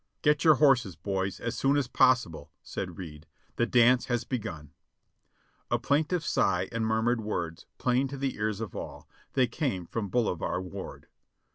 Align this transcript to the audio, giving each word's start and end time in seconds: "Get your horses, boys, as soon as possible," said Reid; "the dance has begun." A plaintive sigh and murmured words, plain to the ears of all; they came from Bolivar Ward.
"Get 0.23 0.43
your 0.43 0.55
horses, 0.55 0.95
boys, 0.95 1.39
as 1.39 1.55
soon 1.55 1.77
as 1.77 1.87
possible," 1.87 2.51
said 2.63 2.97
Reid; 2.97 3.27
"the 3.57 3.67
dance 3.67 4.05
has 4.07 4.23
begun." 4.23 4.71
A 5.69 5.77
plaintive 5.77 6.25
sigh 6.25 6.67
and 6.71 6.87
murmured 6.87 7.21
words, 7.21 7.67
plain 7.77 8.07
to 8.07 8.17
the 8.17 8.33
ears 8.33 8.61
of 8.61 8.75
all; 8.75 9.07
they 9.33 9.45
came 9.45 9.85
from 9.85 10.09
Bolivar 10.09 10.59
Ward. 10.59 11.05